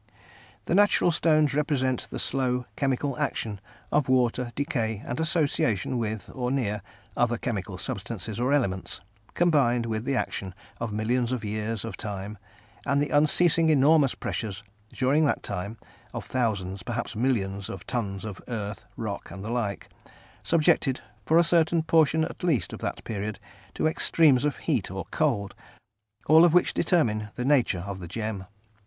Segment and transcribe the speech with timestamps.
[0.65, 3.61] The natural stones represent the slow chemical action
[3.91, 6.81] of water, decay, and association with, or near,
[7.15, 9.01] other chemical substances or elements,
[9.35, 12.39] combined with the action of millions of years of time,
[12.83, 14.53] and the unceasing enormous pressure
[14.91, 15.77] during that time
[16.15, 19.87] of thousands, perhaps millions, of tons of earth, rock, and the like,
[20.41, 23.37] subjected, for a certain portion at least of that period,
[23.75, 25.53] to extremes of heat or cold,
[26.25, 28.45] all of which determine the nature of the gem.